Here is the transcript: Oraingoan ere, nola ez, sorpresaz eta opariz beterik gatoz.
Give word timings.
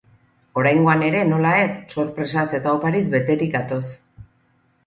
Oraingoan 0.61 1.03
ere, 1.07 1.19
nola 1.33 1.51
ez, 1.65 1.69
sorpresaz 1.97 2.47
eta 2.61 2.75
opariz 2.79 3.05
beterik 3.17 3.53
gatoz. 3.59 3.83